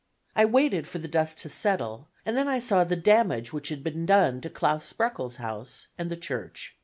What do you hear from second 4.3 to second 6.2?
to Claus Spreckels's house and the